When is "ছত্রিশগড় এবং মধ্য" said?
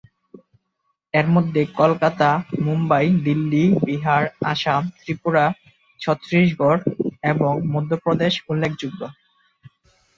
5.99-7.91